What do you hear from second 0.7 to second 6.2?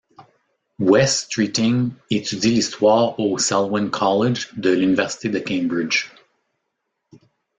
Wes Streeting étudie l'histoire au Selwyn College de l'université de Cambridge.